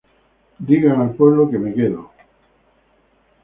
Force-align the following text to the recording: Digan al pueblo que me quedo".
Digan 0.57 0.99
al 0.99 1.11
pueblo 1.13 1.47
que 1.51 1.59
me 1.59 1.75
quedo". 1.75 2.09